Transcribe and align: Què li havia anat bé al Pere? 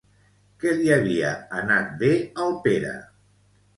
Què 0.61 0.71
li 0.77 0.87
havia 0.95 1.35
anat 1.59 1.93
bé 2.03 2.11
al 2.47 2.59
Pere? 2.65 2.95